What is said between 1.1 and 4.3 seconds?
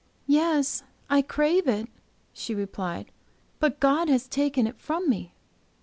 I crave it," she replied, "but God has